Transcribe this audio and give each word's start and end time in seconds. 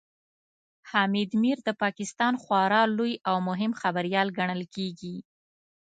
حامد 0.91 1.29
میر 1.41 1.57
د 1.67 1.69
پاکستان 1.83 2.33
خورا 2.43 2.81
لوی 2.97 3.13
او 3.29 3.35
مهم 3.49 3.71
خبريال 3.81 4.27
ګڼل 4.37 4.61
کېږي 4.75 5.15